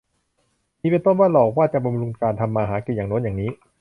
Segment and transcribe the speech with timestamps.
[0.81, 3.51] มีเป็นต้นว่า หลอกว่าจะบำรุงการทำมาหากินอย่างโน้นอย่างนี้